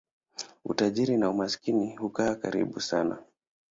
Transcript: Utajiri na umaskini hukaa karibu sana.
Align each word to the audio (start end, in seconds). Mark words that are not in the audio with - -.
Utajiri 0.65 1.17
na 1.17 1.29
umaskini 1.29 1.95
hukaa 1.97 2.35
karibu 2.35 2.79
sana. 2.81 3.17